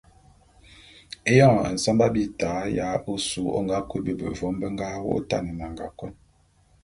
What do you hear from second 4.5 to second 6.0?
be nga wô’ôtan nnanga